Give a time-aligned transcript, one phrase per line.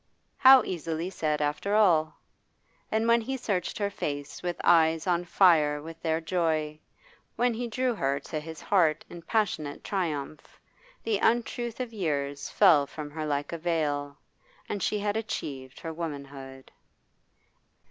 [0.37, 2.15] How easily said after all!
[2.91, 6.79] And when he searched her face with eyes on fire with their joy,
[7.35, 10.59] when he drew her to his heart in passionate triumph,
[11.03, 14.17] the untruth of years fell from her like a veil,
[14.67, 16.71] and she had achieved her womanhood.